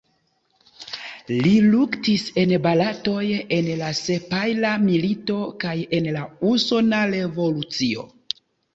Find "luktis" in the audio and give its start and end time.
1.65-2.23